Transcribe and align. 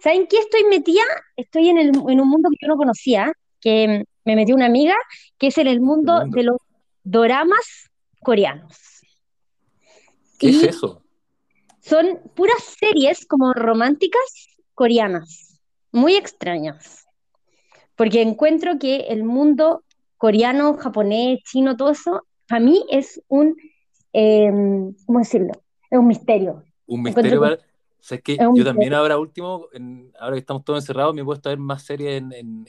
¿Saben 0.00 0.26
qué 0.26 0.38
estoy 0.38 0.64
metida? 0.64 1.02
Estoy 1.36 1.68
en, 1.68 1.78
el, 1.78 1.88
en 1.88 2.20
un 2.20 2.28
mundo 2.28 2.48
que 2.50 2.56
yo 2.60 2.68
no 2.68 2.76
conocía, 2.76 3.32
que 3.60 4.04
me 4.24 4.36
metió 4.36 4.54
una 4.54 4.66
amiga, 4.66 4.94
que 5.38 5.48
es 5.48 5.58
en 5.58 5.66
el 5.66 5.80
mundo, 5.80 6.20
mundo? 6.20 6.36
de 6.36 6.42
los 6.44 6.56
doramas 7.04 7.90
coreanos. 8.20 8.78
¿Qué 10.38 10.50
es 10.50 10.62
eso? 10.62 11.02
son 11.82 12.20
puras 12.34 12.62
series 12.78 13.26
como 13.26 13.52
románticas 13.52 14.22
coreanas, 14.74 15.60
muy 15.90 16.14
extrañas, 16.14 17.06
porque 17.96 18.22
encuentro 18.22 18.78
que 18.78 19.08
el 19.08 19.24
mundo 19.24 19.82
coreano, 20.16 20.74
japonés, 20.74 21.40
chino, 21.44 21.76
todo 21.76 21.90
eso, 21.90 22.22
para 22.48 22.60
mí 22.60 22.84
es 22.88 23.20
un, 23.28 23.56
eh, 24.12 24.50
¿cómo 25.06 25.18
decirlo? 25.18 25.52
Es 25.90 25.98
un 25.98 26.06
misterio. 26.06 26.62
Un 26.86 27.02
misterio. 27.02 27.58
O 28.02 28.04
sea, 28.04 28.18
que 28.18 28.36
yo 28.36 28.64
también 28.64 28.94
ahora 28.94 29.16
último, 29.16 29.68
ahora 30.18 30.34
que 30.34 30.40
estamos 30.40 30.64
todos 30.64 30.80
encerrados, 30.82 31.14
me 31.14 31.20
he 31.20 31.24
puesto 31.24 31.48
a 31.48 31.52
ver 31.52 31.60
más 31.60 31.84
series 31.84 32.20
en, 32.20 32.32
en, 32.32 32.66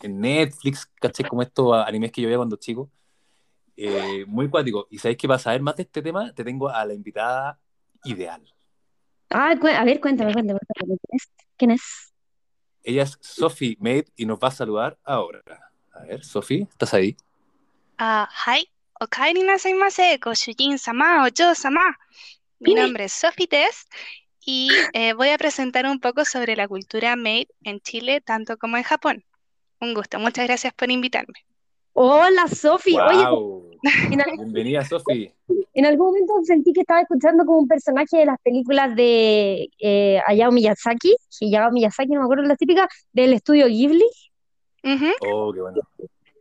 en 0.00 0.20
Netflix, 0.20 0.86
caché 1.00 1.24
como 1.24 1.42
estos 1.42 1.74
animes 1.84 2.12
que 2.12 2.22
yo 2.22 2.28
veía 2.28 2.36
cuando 2.36 2.54
chico. 2.54 2.88
Eh, 3.76 4.24
muy 4.28 4.48
cuático. 4.48 4.86
Y 4.88 4.98
sabéis 4.98 5.18
que 5.18 5.26
para 5.26 5.40
saber 5.40 5.60
más 5.60 5.74
de 5.74 5.82
este 5.82 6.00
tema, 6.00 6.32
te 6.32 6.44
tengo 6.44 6.68
a 6.68 6.84
la 6.84 6.94
invitada 6.94 7.58
ideal. 8.04 8.42
Ah, 9.30 9.50
a 9.50 9.84
ver, 9.84 10.00
cuéntame, 10.00 10.32
cuéntame, 10.32 10.60
¿Quién 10.76 10.98
es? 11.10 11.32
¿Quién 11.56 11.70
es? 11.72 12.14
Ella 12.84 13.02
es 13.02 13.18
Sophie 13.20 13.76
Maid 13.80 14.04
y 14.14 14.24
nos 14.24 14.38
va 14.38 14.48
a 14.48 14.52
saludar 14.52 14.96
ahora. 15.02 15.42
A 15.92 16.02
ver, 16.04 16.24
Sophie, 16.24 16.68
¿estás 16.70 16.94
ahí? 16.94 17.16
Ah, 17.98 18.28
uh, 18.30 18.50
hi. 18.50 18.70
Okaeri 19.00 19.42
nasai 19.42 19.74
sama, 20.78 21.26
Ojo 21.26 21.54
sama. 21.56 21.98
Mi 22.60 22.74
nombre 22.74 23.04
es 23.04 23.12
Sophie 23.12 23.48
Tess 23.48 23.88
y 24.46 24.68
eh, 24.94 25.12
voy 25.12 25.28
a 25.30 25.38
presentar 25.38 25.84
un 25.86 25.98
poco 26.00 26.24
sobre 26.24 26.54
la 26.56 26.68
cultura 26.68 27.16
maid 27.16 27.48
en 27.64 27.80
Chile, 27.80 28.20
tanto 28.22 28.56
como 28.56 28.76
en 28.78 28.84
Japón. 28.84 29.24
Un 29.80 29.92
gusto. 29.92 30.18
Muchas 30.18 30.46
gracias 30.46 30.72
por 30.72 30.90
invitarme. 30.90 31.34
Hola, 31.92 32.46
Sofi. 32.48 32.96
Oye, 32.96 33.24
¡Wow! 33.28 33.70
Bienvenida, 34.36 34.84
Sophie. 34.84 35.34
en 35.74 35.84
algún 35.86 36.06
momento 36.08 36.32
sentí 36.44 36.72
que 36.72 36.80
estaba 36.82 37.00
escuchando 37.00 37.44
como 37.44 37.58
un 37.58 37.68
personaje 37.68 38.18
de 38.18 38.26
las 38.26 38.38
películas 38.42 38.94
de 38.96 39.68
eh, 39.78 40.20
Hayao 40.26 40.52
Miyazaki, 40.52 41.14
Hayao 41.42 41.70
Miyazaki, 41.72 42.12
no 42.12 42.20
me 42.20 42.24
acuerdo 42.24 42.44
la 42.44 42.56
típica, 42.56 42.88
del 43.12 43.32
estudio 43.32 43.66
Ghibli. 43.66 44.06
Oh, 45.32 45.52
qué 45.52 45.60
bueno. 45.60 45.80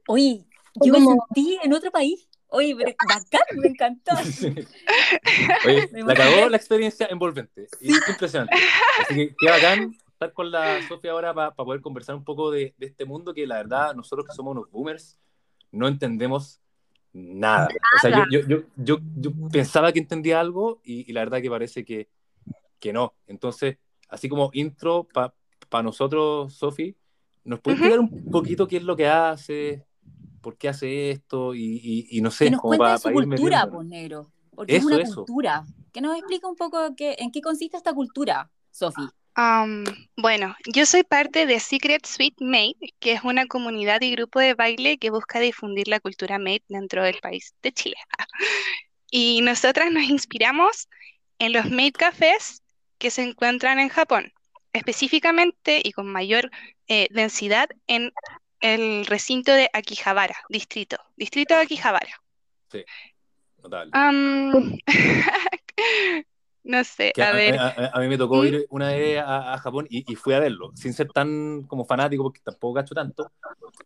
Oye, 0.08 0.46
yo 0.76 0.94
me 0.94 1.00
como- 1.04 1.26
sentí 1.34 1.58
en 1.64 1.74
otro 1.74 1.92
país. 1.92 2.28
Oye, 2.50 2.76
pero 2.76 2.92
bacán, 3.08 3.42
me 3.58 3.68
encantó. 3.68 4.12
Oye, 5.66 5.90
Me 5.92 6.04
la 6.04 6.14
cagó 6.14 6.50
la 6.50 6.58
experiencia 6.58 7.08
envolvente. 7.10 7.68
Y 7.82 7.94
Impresionante. 7.94 8.56
Así 9.02 9.16
que 9.16 9.36
qué 9.38 9.50
bacán 9.50 9.96
estar 10.08 10.32
con 10.34 10.50
la 10.52 10.82
Sofía 10.88 11.12
ahora 11.12 11.34
para 11.34 11.54
poder 11.54 11.82
conversar 11.82 12.16
un 12.16 12.24
poco 12.24 12.52
de, 12.52 12.74
de 12.78 12.86
este 12.86 13.06
mundo 13.06 13.34
que 13.34 13.46
la 13.46 13.58
verdad 13.58 13.94
nosotros 13.94 14.26
que 14.26 14.34
somos 14.34 14.52
unos 14.52 14.72
boomers 14.72 15.20
no 15.72 15.88
entendemos 15.88 16.62
nada. 17.12 17.68
O 17.98 18.00
sea, 18.00 18.26
yo, 18.30 18.40
yo, 18.48 18.64
yo, 18.76 19.00
yo, 19.18 19.32
pensaba 19.52 19.92
que 19.92 20.00
entendía 20.00 20.40
algo 20.40 20.80
y, 20.84 21.10
y 21.10 21.14
la 21.14 21.22
verdad 21.22 21.42
que 21.42 21.50
parece 21.50 21.84
que, 21.84 22.10
que 22.80 22.94
no. 22.94 23.14
Entonces, 23.28 23.78
así 24.10 24.30
como 24.30 24.50
intro 24.54 25.08
para 25.12 25.84
nosotros, 25.84 26.54
Sofi, 26.54 26.96
¿nos 27.44 27.60
puedes 27.60 27.80
explicar 27.80 28.00
un 28.00 28.32
poquito 28.32 28.68
qué 28.68 28.78
es 28.78 28.84
lo 28.84 28.96
que 28.96 29.08
hace? 29.08 29.86
¿Por 30.46 30.60
qué 30.60 30.70
hace 30.70 31.10
esto? 31.10 31.56
Y, 31.56 31.82
y, 31.84 32.20
y 32.20 32.22
no 32.22 32.30
sé, 32.30 32.46
Que 32.46 32.52
nos 32.52 32.62
como 32.62 32.78
cuente 32.78 32.84
para 32.84 32.94
de 32.94 33.00
su 33.00 33.12
cultura, 33.12 33.68
pues, 33.68 33.88
negro. 33.88 34.32
Porque 34.54 34.76
Eso, 34.76 34.90
es 34.90 34.94
una 34.94 35.04
eso. 35.04 35.16
cultura. 35.26 35.66
Que 35.92 36.02
nos 36.02 36.16
explica 36.16 36.48
un 36.48 36.56
poco 36.56 36.96
qué, 36.96 37.16
en 37.18 37.32
qué 37.32 37.42
consiste 37.42 37.78
esta 37.78 37.96
cultura, 37.96 38.52
Sofi. 38.70 39.02
Am, 39.34 39.84
bueno, 40.16 40.56
yo 40.72 40.86
soy 40.86 41.02
parte 41.02 41.48
de 41.48 41.60
Secret 41.60 42.06
Sweet 42.06 42.36
Maid, 42.42 42.76
que 43.00 43.14
es 43.14 43.24
una 43.24 43.48
comunidad 43.48 44.02
y 44.02 44.12
grupo 44.12 44.40
de 44.40 44.54
baile 44.54 45.00
que 45.00 45.10
busca 45.10 45.40
difundir 45.40 45.88
la 45.88 46.00
cultura 46.00 46.38
maid 46.38 46.62
dentro 46.70 47.02
del 47.04 47.18
país 47.22 47.56
de 47.64 47.72
Chile. 47.72 47.98
Y 49.10 49.42
nosotras 49.42 49.92
nos 49.92 50.04
inspiramos 50.04 50.90
en 51.40 51.54
los 51.54 51.72
maid 51.72 51.94
cafés 51.94 52.62
que 53.00 53.10
se 53.10 53.24
encuentran 53.24 53.80
en 53.80 53.90
Japón, 53.90 54.32
específicamente 54.74 55.82
y 55.84 55.92
con 55.92 56.12
mayor 56.12 56.52
eh, 56.88 57.08
densidad 57.12 57.70
en 57.88 58.12
el 58.74 59.06
recinto 59.06 59.52
de 59.52 59.70
Akihabara, 59.74 60.36
distrito, 60.50 60.98
distrito 61.16 61.54
de 61.56 61.62
Akihabara. 61.62 62.22
Sí, 62.72 62.84
notable. 63.62 63.92
No 66.68 66.84
sé, 66.84 67.12
Que 67.14 67.22
a 67.22 67.30
a, 67.30 67.34
ver. 67.34 67.60
a- 67.60 67.68
a- 67.68 67.92
a 67.94 68.00
mí 68.00 68.08
me 68.08 68.18
tocó 68.18 68.42
¿Mm? 68.42 68.48
ir 68.48 68.66
una 68.72 68.88
vez 68.88 69.20
a, 69.20 69.54
a 69.54 69.58
Japón 69.60 69.86
y, 69.88 70.12
y 70.12 70.16
fui 70.16 70.34
a 70.34 70.40
verlo, 70.40 70.72
sin 70.74 70.94
ser 70.94 71.12
tan 71.12 71.62
como 71.68 71.86
fanático, 71.86 72.24
porque 72.24 72.42
tampoco 72.44 72.74
gacho 72.74 72.96
tanto, 72.96 73.32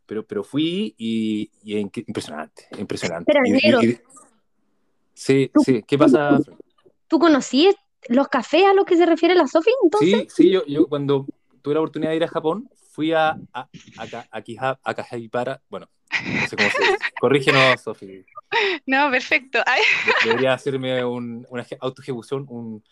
pero, 0.06 0.26
pero 0.26 0.46
fui 0.46 0.96
y, 0.98 1.52
impresionante, 1.66 2.68
impresionante. 2.78 3.30
Espera, 3.34 3.46
Y- 3.46 3.50
y- 3.50 3.62
negro. 3.62 3.82
y- 3.84 4.00
sí, 5.14 5.52
Tú- 5.54 5.62
sí, 5.62 5.84
¿qué 5.86 5.98
pasa? 5.98 6.40
¿Tú 7.10 7.20
conocías 7.20 7.76
los 8.08 8.30
cafés 8.30 8.64
a 8.66 8.74
los 8.74 8.86
que 8.86 8.96
se 8.96 9.06
refiere 9.06 9.36
la 9.36 9.46
Sofi? 9.48 9.72
Entonces, 9.84 10.34
Sí, 10.36 10.44
sí, 10.44 10.50
yo, 10.50 10.66
yo 10.66 10.88
cuando 10.88 11.26
tuve 11.62 11.74
la 11.74 11.82
oportunidad 11.82 12.12
de 12.12 12.16
ir 12.16 12.24
a 12.24 12.30
Japón, 12.30 12.70
fui 13.00 13.14
a, 13.14 13.30
a, 13.54 13.70
a, 13.98 14.28
Akiha- 14.42 14.78
Akahabara, 14.84 15.62
bueno, 15.70 15.90
no 16.42 16.48
sé 16.48 16.58
cómo 16.58 16.70
se 16.70 16.80
dice. 16.82 16.98
Corrígenos, 17.22 17.80
Sofi. 17.84 18.26
No, 18.86 19.10
perfecto. 19.10 19.60
Ay, 19.66 19.82
De- 20.06 20.30
Debería 20.30 20.54
hacerme 20.54 21.06
un, 21.06 21.48
una 21.50 21.64
eje- 21.64 21.78
autoejecución, 21.80 22.46
un... 22.50 22.84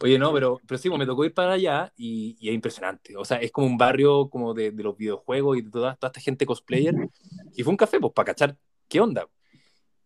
Oye, 0.00 0.16
no, 0.16 0.32
pero, 0.32 0.60
pero 0.64 0.78
sí, 0.78 0.88
pues, 0.88 0.98
me 1.00 1.06
tocó 1.06 1.24
ir 1.24 1.34
para 1.34 1.54
allá 1.54 1.92
y, 1.96 2.36
y 2.38 2.50
es 2.50 2.54
impresionante. 2.54 3.16
O 3.16 3.24
sea, 3.24 3.38
es 3.38 3.50
como 3.50 3.66
un 3.66 3.76
barrio 3.76 4.28
como 4.30 4.54
de, 4.54 4.70
de 4.70 4.82
los 4.84 4.96
videojuegos 4.96 5.58
y 5.58 5.62
de 5.62 5.70
toda, 5.72 5.96
toda 5.96 6.08
esta 6.10 6.20
gente 6.20 6.46
cosplayer. 6.46 6.94
Y 7.56 7.64
fue 7.64 7.72
un 7.72 7.76
café, 7.76 7.98
pues, 7.98 8.12
para 8.12 8.26
cachar 8.26 8.56
qué 8.88 9.00
onda. 9.00 9.26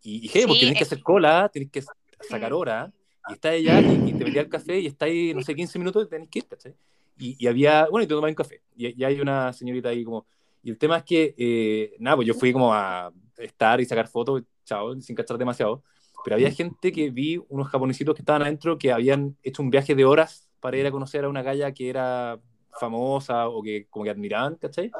Y, 0.02 0.24
y 0.24 0.30
hey, 0.32 0.44
pues 0.46 0.54
Sí, 0.54 0.60
tienes 0.60 0.78
que 0.78 0.84
eh. 0.84 0.86
hacer 0.86 1.02
cola, 1.02 1.50
tienes 1.52 1.70
que 1.70 1.82
sacar 2.26 2.52
Mm. 2.52 2.56
hora, 2.56 2.90
y 3.28 3.32
estás 3.34 3.52
allá 3.52 3.80
y, 3.82 4.08
y 4.08 4.12
te 4.14 4.24
metí 4.24 4.38
al 4.38 4.48
café 4.48 4.78
y 4.80 4.86
está 4.86 5.04
ahí, 5.04 5.34
no 5.34 5.42
sé, 5.42 5.54
15 5.54 5.78
minutos 5.78 6.06
y 6.06 6.08
tenés 6.08 6.28
que 6.30 6.38
ir, 6.38 6.46
¿cachai? 6.46 6.74
Y, 7.18 7.36
y 7.38 7.46
había, 7.46 7.86
bueno, 7.90 8.04
y 8.04 8.06
te 8.06 8.14
tomas 8.14 8.30
un 8.30 8.34
café. 8.34 8.62
Y, 8.76 9.00
y 9.00 9.04
hay 9.04 9.20
una 9.20 9.52
señorita 9.52 9.88
ahí 9.90 10.04
como... 10.04 10.26
Y 10.62 10.70
el 10.70 10.78
tema 10.78 10.98
es 10.98 11.02
que, 11.04 11.34
eh, 11.36 11.96
nada, 11.98 12.16
pues 12.16 12.28
yo 12.28 12.34
fui 12.34 12.52
como 12.52 12.72
a 12.72 13.12
estar 13.36 13.80
y 13.80 13.84
sacar 13.84 14.06
fotos, 14.08 14.42
chao, 14.64 14.98
sin 15.00 15.16
cachar 15.16 15.36
demasiado. 15.38 15.82
Pero 16.24 16.36
había 16.36 16.52
gente 16.52 16.92
que 16.92 17.10
vi, 17.10 17.40
unos 17.48 17.68
japonesitos 17.68 18.14
que 18.14 18.22
estaban 18.22 18.42
adentro, 18.42 18.78
que 18.78 18.92
habían 18.92 19.36
hecho 19.42 19.60
un 19.62 19.70
viaje 19.70 19.94
de 19.96 20.04
horas 20.04 20.48
para 20.60 20.76
ir 20.76 20.86
a 20.86 20.92
conocer 20.92 21.24
a 21.24 21.28
una 21.28 21.42
galla 21.42 21.72
que 21.72 21.88
era 21.90 22.38
famosa 22.78 23.48
o 23.48 23.60
que 23.60 23.86
como 23.90 24.04
que 24.04 24.10
admiraban, 24.10 24.54
¿cachai? 24.54 24.92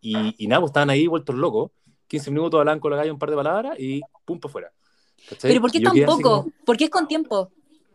Y, 0.00 0.34
y 0.36 0.46
nada, 0.48 0.60
pues 0.60 0.70
estaban 0.70 0.90
ahí 0.90 1.06
vueltos 1.06 1.36
locos. 1.36 1.70
15 2.08 2.30
minutos 2.32 2.58
hablaban 2.58 2.80
con 2.80 2.90
la 2.90 2.96
galla 2.96 3.12
un 3.12 3.18
par 3.18 3.30
de 3.30 3.36
palabras 3.36 3.78
y 3.78 4.00
pum, 4.24 4.40
para 4.40 4.50
afuera. 4.50 4.72
¿cachai? 5.28 5.50
Pero 5.52 5.60
¿por 5.60 5.70
qué 5.70 5.80
tan 5.80 5.94
poco? 6.04 6.22
como- 6.22 6.52
¿Por 6.64 6.76
qué 6.76 6.84
es 6.84 6.90
con 6.90 7.06
tiempo? 7.06 7.52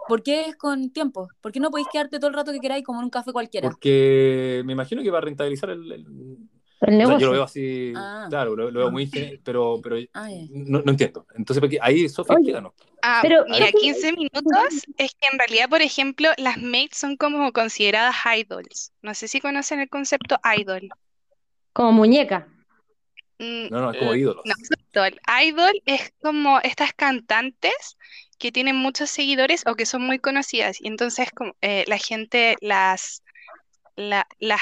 ¿Por 0.07 0.21
qué 0.23 0.45
es 0.47 0.55
con 0.55 0.91
tiempo? 0.91 1.29
¿Por 1.41 1.51
qué 1.51 1.59
no 1.59 1.69
podéis 1.71 1.87
quedarte 1.91 2.17
todo 2.19 2.29
el 2.29 2.35
rato 2.35 2.51
que 2.51 2.59
queráis 2.59 2.83
como 2.83 2.99
en 2.99 3.05
un 3.05 3.09
café 3.09 3.31
cualquiera? 3.31 3.69
Porque 3.69 4.61
me 4.65 4.73
imagino 4.73 5.01
que 5.01 5.09
va 5.11 5.19
a 5.19 5.21
rentabilizar 5.21 5.69
el... 5.69 5.91
el- 5.91 6.37
el 6.85 6.89
o 6.89 6.91
sea, 6.91 6.97
negocio. 6.97 7.19
yo 7.19 7.25
lo 7.27 7.31
veo 7.31 7.43
así, 7.43 7.93
Ah. 7.95 8.25
claro, 8.29 8.57
lo, 8.57 8.69
lo 8.69 8.79
veo 8.81 8.91
muy... 8.91 9.07
gen- 9.07 9.39
Pero, 9.41 9.79
pero 9.81 9.95
Ah, 10.13 10.27
no, 10.49 10.81
no 10.81 10.91
entiendo. 10.91 11.25
Entonces, 11.33 11.61
porque 11.61 11.79
ahí, 11.81 12.09
Sofía, 12.09 12.35
explícanos. 12.35 12.73
Ah, 13.01 13.19
Pero- 13.21 13.45
mira, 13.47 13.67
Pero- 13.67 13.79
15 13.79 14.11
minutos 14.11 14.83
es 14.97 15.11
que 15.15 15.27
en 15.31 15.39
realidad, 15.39 15.69
por 15.69 15.81
ejemplo, 15.81 16.27
las 16.35 16.57
maids 16.57 16.97
son 16.97 17.15
como 17.15 17.53
consideradas 17.53 18.15
idols. 18.37 18.91
No 19.01 19.13
sé 19.13 19.29
si 19.29 19.39
conocen 19.39 19.79
el 19.79 19.87
concepto 19.87 20.37
idol. 20.57 20.89
Como 21.71 21.93
muñeca. 21.93 22.49
Mm, 23.39 23.69
No, 23.71 23.79
no, 23.79 23.91
es 23.91 23.99
como 23.99 24.13
eh, 24.13 24.19
ídolos. 24.19 24.43
no, 24.45 24.53
idol. 25.07 25.21
Idol 25.41 25.81
es 25.85 26.13
como 26.21 26.59
estas 26.59 26.91
cantantes 26.93 27.97
que 28.43 28.51
tienen 28.51 28.75
muchos 28.75 29.09
seguidores 29.09 29.63
o 29.67 29.75
que 29.75 29.85
son 29.85 30.01
muy 30.01 30.19
conocidas. 30.19 30.81
Y 30.81 30.89
entonces 30.89 31.31
como, 31.31 31.55
eh, 31.61 31.85
la 31.87 31.97
gente 31.97 32.57
las, 32.59 33.23
la- 33.95 34.27
las, 34.39 34.59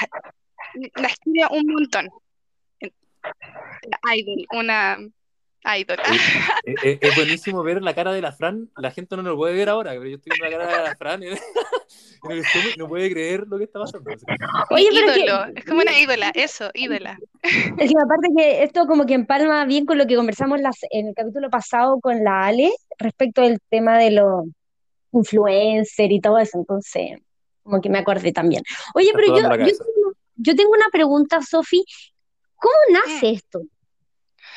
las 0.94 1.14
un 1.50 1.66
montón. 1.66 2.08
Idol, 4.14 4.46
una 4.52 4.98
idol. 5.76 5.98
Eh, 6.64 6.74
eh, 6.84 6.98
es 7.00 7.16
buenísimo 7.16 7.62
ver 7.64 7.82
la 7.82 7.92
cara 7.92 8.12
de 8.12 8.20
la 8.20 8.30
Fran. 8.30 8.70
La 8.76 8.92
gente 8.92 9.16
no 9.16 9.22
lo 9.22 9.36
puede 9.36 9.52
ver 9.54 9.68
ahora, 9.68 9.90
pero 9.92 10.06
yo 10.06 10.16
estoy 10.16 10.30
viendo 10.38 10.56
la 10.58 10.64
cara 10.68 10.78
de 10.82 10.88
la 10.90 10.96
Fran 10.96 11.22
en, 11.24 11.32
en 12.24 12.30
el 12.30 12.44
Zoom 12.46 12.64
y 12.74 12.78
no 12.78 12.86
puede 12.88 13.10
creer 13.10 13.44
lo 13.48 13.58
que 13.58 13.64
está 13.64 13.80
pasando. 13.80 14.08
Oye, 14.70 14.88
pero 14.92 15.06
es 15.08 15.12
que- 15.14 15.20
ídolo, 15.24 15.44
es 15.56 15.64
como 15.64 15.80
una 15.80 15.98
ídola, 15.98 16.30
eso, 16.34 16.70
ídola. 16.74 17.18
Es 17.42 17.90
que 17.90 17.94
aparte 18.00 18.28
que 18.36 18.62
esto 18.62 18.86
como 18.86 19.06
que 19.06 19.14
empalma 19.14 19.64
bien 19.66 19.86
con 19.86 19.98
lo 19.98 20.06
que 20.06 20.14
conversamos 20.14 20.60
las, 20.60 20.76
en 20.90 21.08
el 21.08 21.14
capítulo 21.14 21.50
pasado 21.50 21.98
con 22.00 22.22
la 22.22 22.44
Ale 22.46 22.70
respecto 22.98 23.42
del 23.42 23.58
tema 23.68 23.98
de 23.98 24.12
los 24.12 24.44
influencers 25.12 26.10
y 26.12 26.20
todo 26.20 26.38
eso, 26.38 26.58
entonces 26.58 27.18
como 27.62 27.80
que 27.80 27.88
me 27.90 27.98
acordé 27.98 28.32
también. 28.32 28.62
Oye, 28.94 29.08
Está 29.08 29.18
pero 29.18 29.66
yo, 29.66 29.74
yo 30.36 30.54
tengo 30.56 30.70
una 30.70 30.88
pregunta, 30.92 31.40
Sofi, 31.42 31.84
¿cómo 32.56 32.74
nace 32.92 33.30
esto? 33.30 33.62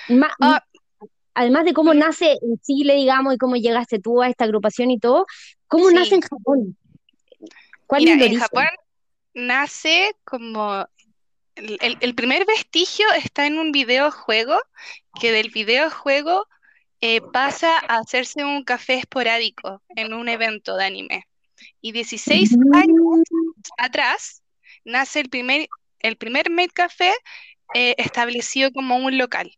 Ma- 0.10 0.32
Ah. 0.40 0.62
Además 1.36 1.66
de 1.66 1.74
cómo 1.74 1.94
nace 1.94 2.32
en 2.42 2.58
Chile, 2.62 2.96
digamos, 2.96 3.34
y 3.36 3.38
cómo 3.38 3.56
llegaste 3.58 4.00
tú 4.00 4.22
a 4.22 4.30
esta 4.30 4.46
agrupación 4.46 4.90
y 4.92 5.00
todo, 5.00 5.26
¿cómo 5.68 5.90
Sí. 5.90 5.96
nace 5.96 6.16
en 6.16 6.22
Japón? 6.22 6.78
¿Cuál 7.88 8.04
Mira, 8.04 8.14
es 8.16 8.18
el 8.18 8.24
en 8.24 8.28
origen? 8.32 8.40
Japón, 8.42 8.68
nace 9.34 10.16
como 10.24 10.88
el, 11.56 11.78
el- 11.82 11.98
el 12.02 12.16
primer 12.16 12.46
vestigio 12.46 13.06
está 13.14 13.48
en 13.48 13.60
un 13.60 13.72
videojuego, 13.72 14.58
que 15.20 15.32
del 15.32 15.50
videojuego 15.52 16.48
eh, 17.02 17.22
pasa 17.34 17.78
a 17.88 17.98
hacerse 18.00 18.44
un 18.44 18.64
café 18.64 18.96
esporádico 18.96 19.84
en 19.90 20.14
un 20.14 20.30
evento 20.30 20.76
de 20.78 20.86
anime. 20.86 21.28
Y 21.82 21.92
16 21.92 22.54
años 22.74 23.24
atrás 23.78 24.42
nace 24.86 25.20
el 25.22 25.30
primer, 25.30 25.68
el 26.00 26.18
primer 26.18 26.50
Made 26.50 26.70
Café 26.70 27.14
eh, 27.74 27.96
establecido 27.98 28.72
como 28.72 28.98
un 28.98 29.18
local. 29.18 29.52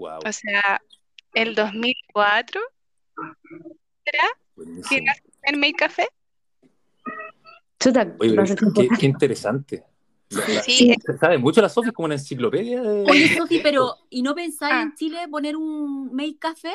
Wow. 0.00 0.20
O 0.26 0.32
sea, 0.32 0.80
el 1.34 1.54
2004 1.54 2.60
¿será 4.04 4.22
que 4.22 4.50
buenísimo. 4.56 5.04
nace 5.06 5.22
el 5.24 5.32
primer 5.40 5.56
Made 5.60 5.72
Café? 5.74 6.08
Chuta, 7.78 8.14
Oye, 8.18 8.36
qué, 8.74 8.88
qué 8.98 9.06
interesante. 9.06 9.84
La- 10.30 10.46
la- 10.48 10.62
Sí, 10.62 10.94
Sabe 11.18 11.38
mucho 11.38 11.60
la 11.62 11.68
Sofi 11.68 11.90
como 11.90 12.06
una 12.06 12.14
enciclopedia 12.14 12.80
de... 12.82 13.04
Oye, 13.10 13.36
Sofi, 13.36 13.58
pero 13.62 13.96
¿y 14.10 14.22
no 14.22 14.34
pensáis 14.34 14.74
Ah. 14.74 14.82
en 14.82 14.94
Chile 14.94 15.28
poner 15.30 15.56
un 15.56 16.14
Made 16.14 16.36
Café? 16.38 16.74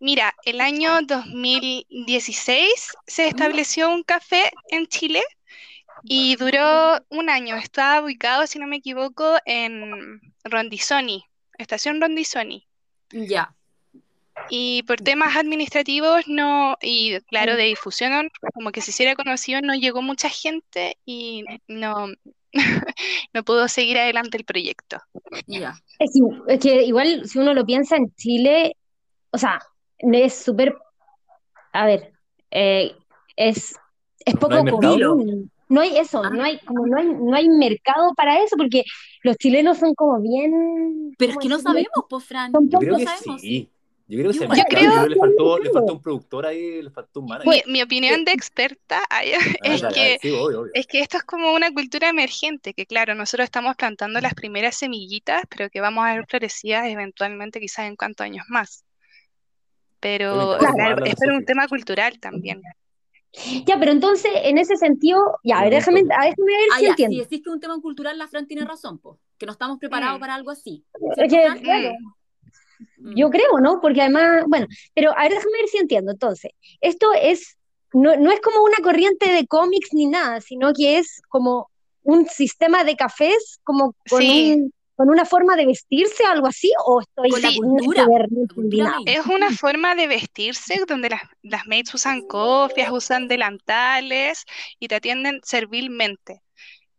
Mira, 0.00 0.34
el 0.44 0.60
año 0.60 1.00
2016 1.02 2.92
se 3.06 3.26
estableció 3.26 3.90
un 3.90 4.02
café 4.02 4.50
en 4.70 4.86
Chile 4.86 5.22
y 6.04 6.36
duró 6.36 6.98
un 7.10 7.28
año. 7.28 7.56
Estaba 7.56 8.02
ubicado, 8.04 8.46
si 8.46 8.58
no 8.58 8.66
me 8.66 8.76
equivoco, 8.76 9.36
en 9.44 10.20
Rondizoni, 10.44 11.24
estación 11.62 12.00
Rondizoni. 12.00 12.66
Ya. 13.10 13.54
Y 14.48 14.82
por 14.84 15.00
temas 15.00 15.36
administrativos 15.36 16.26
no, 16.26 16.76
y 16.80 17.20
claro, 17.22 17.56
de 17.56 17.64
difusión, 17.64 18.30
como 18.54 18.72
que 18.72 18.80
se 18.80 18.90
hiciera 18.90 19.14
conocido, 19.14 19.60
no 19.60 19.74
llegó 19.74 20.02
mucha 20.02 20.28
gente 20.28 20.96
y 21.04 21.44
no, 21.68 22.08
no 23.34 23.44
pudo 23.44 23.68
seguir 23.68 23.98
adelante 23.98 24.38
el 24.38 24.44
proyecto. 24.44 24.98
Ya. 25.46 25.74
Es, 25.98 26.12
que 26.60 26.82
igual, 26.84 27.28
si 27.28 27.38
uno 27.38 27.54
lo 27.54 27.66
piensa 27.66 27.96
en 27.96 28.14
Chile, 28.14 28.76
o 29.30 29.38
sea, 29.38 29.60
es 29.98 30.34
súper, 30.34 30.76
a 31.72 31.84
ver, 31.84 32.12
eh, 32.50 32.96
es, 33.36 33.76
es 34.24 34.34
¿No 34.34 34.40
poco 34.40 34.64
común. 34.64 35.50
No 35.70 35.80
hay 35.80 35.96
eso, 35.96 36.28
no 36.28 36.42
hay, 36.42 36.58
como 36.58 36.84
no 36.86 36.98
hay, 36.98 37.06
no 37.06 37.34
hay 37.34 37.48
mercado 37.48 38.12
para 38.16 38.42
eso, 38.42 38.56
porque 38.56 38.82
los 39.22 39.36
chilenos 39.38 39.78
son 39.78 39.94
como 39.94 40.20
bien, 40.20 41.14
Pero 41.16 41.30
es 41.30 41.36
¿cómo 41.36 41.42
que 41.42 41.48
no 41.48 41.58
sabemos, 41.60 41.88
pues, 42.08 42.24
Fran. 42.24 42.52
Yo 42.68 42.78
creo 42.80 42.92
No 42.92 42.98
que 42.98 43.04
sabemos. 43.06 43.40
sí. 43.40 43.70
Yo 44.08 44.18
creo 44.18 44.32
que 44.32 44.38
se 44.38 44.44
Yo 44.48 44.50
creo- 44.68 44.82
Yo 44.82 44.90
creo 44.90 45.06
le 45.06 45.16
faltó, 45.16 45.58
le 45.60 45.70
faltó 45.70 45.92
un 45.92 46.02
productor 46.02 46.44
ahí, 46.46 46.82
le 46.82 46.90
faltó 46.90 47.20
un 47.20 47.26
Mi, 47.26 47.30
manager. 47.30 47.62
mi 47.68 47.80
opinión 47.82 48.24
de 48.24 48.32
experta 48.32 49.00
ay, 49.08 49.30
Ah, 49.62 49.68
es 49.74 49.80
dale, 49.80 49.94
que 49.94 50.00
dale, 50.00 50.18
sí, 50.20 50.30
obvio, 50.32 50.60
obvio. 50.62 50.70
Es 50.74 50.88
que 50.88 50.98
esto 51.00 51.16
es 51.18 51.22
como 51.22 51.54
una 51.54 51.72
cultura 51.72 52.08
emergente, 52.08 52.74
que 52.74 52.86
claro, 52.86 53.14
nosotros 53.14 53.44
estamos 53.44 53.76
plantando 53.76 54.20
las 54.20 54.34
primeras 54.34 54.74
semillitas, 54.76 55.42
pero 55.48 55.70
que 55.70 55.80
vamos 55.80 56.04
a 56.04 56.14
ver 56.16 56.26
florecidas 56.28 56.88
eventualmente 56.88 57.60
quizás 57.60 57.86
en 57.86 57.94
cuántos 57.94 58.24
años 58.24 58.44
más. 58.48 58.84
Pero 60.00 60.56
claro, 60.58 61.04
es 61.04 61.14
por 61.14 61.30
un 61.30 61.44
tema 61.44 61.68
cultural 61.68 62.18
también. 62.18 62.60
Ya, 63.64 63.78
pero 63.78 63.92
entonces, 63.92 64.30
en 64.42 64.58
ese 64.58 64.76
sentido, 64.76 65.20
ya, 65.44 65.60
a 65.60 65.64
ver, 65.64 65.74
déjame, 65.74 66.00
a- 66.00 66.24
déjame 66.24 66.46
ver 66.46 66.68
Ah, 66.72 66.78
si 66.78 66.84
ya, 66.84 66.90
entiendo. 66.90 67.14
si 67.14 67.20
decís 67.20 67.42
que 67.42 67.50
es 67.50 67.54
un 67.54 67.60
tema 67.60 67.80
cultural, 67.80 68.18
la 68.18 68.26
Fran 68.26 68.46
tiene 68.46 68.64
razón, 68.64 68.98
pues. 68.98 69.18
Que 69.38 69.46
no 69.46 69.52
estamos 69.52 69.78
preparados 69.78 70.18
Mm. 70.18 70.20
para 70.20 70.34
algo 70.34 70.50
así. 70.50 70.84
Mm. 72.98 73.14
Yo 73.14 73.30
creo, 73.30 73.60
¿no? 73.60 73.80
Porque 73.80 74.00
además, 74.02 74.44
bueno, 74.48 74.66
pero 74.94 75.16
a 75.16 75.22
ver, 75.22 75.32
déjame 75.32 75.58
ver 75.58 75.68
si 75.68 75.78
entiendo. 75.78 76.12
Entonces, 76.12 76.52
esto 76.80 77.12
es, 77.20 77.56
no, 77.92 78.16
no 78.16 78.30
es 78.30 78.40
como 78.40 78.62
una 78.64 78.76
corriente 78.82 79.30
de 79.30 79.46
cómics 79.46 79.90
ni 79.92 80.06
nada, 80.06 80.40
sino 80.40 80.72
que 80.72 80.98
es 80.98 81.20
como 81.28 81.70
un 82.02 82.26
sistema 82.26 82.84
de 82.84 82.96
cafés, 82.96 83.60
como 83.62 83.94
con, 84.08 84.20
Sí. 84.22 84.54
un, 84.56 84.72
con 85.00 85.08
una 85.08 85.24
forma 85.24 85.56
de 85.56 85.64
vestirse, 85.64 86.26
algo 86.26 86.46
así, 86.46 86.70
o 86.84 87.00
estoy 87.00 87.30
Sí. 87.40 87.40
la 87.40 87.54
cultura. 87.78 88.02
Es 89.06 89.24
una 89.24 89.50
forma 89.50 89.94
de 89.94 90.06
vestirse 90.06 90.84
donde 90.86 91.08
las, 91.08 91.22
las 91.40 91.66
maids 91.66 91.94
usan 91.94 92.20
cofias, 92.26 92.90
usan 92.92 93.26
delantales 93.26 94.44
y 94.78 94.88
te 94.88 94.96
atienden 94.96 95.40
servilmente. 95.42 96.42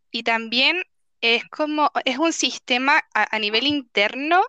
Y 0.10 0.24
también 0.24 0.82
es 1.22 1.48
como, 1.50 1.92
es 2.04 2.18
un 2.18 2.34
sistema 2.34 3.04
a, 3.14 3.36
a 3.36 3.38
nivel 3.38 3.68
interno 3.68 4.42